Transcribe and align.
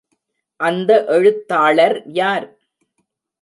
அந்த 0.59 1.05
எழுத்தாளர் 1.07 2.01
யார்? 2.13 2.47